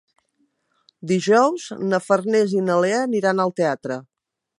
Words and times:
Dijous 1.11 1.65
na 1.91 1.99
Farners 2.05 2.57
i 2.61 2.65
na 2.71 2.79
Lea 2.85 3.03
aniran 3.03 3.45
al 3.45 3.53
teatre. 3.63 3.99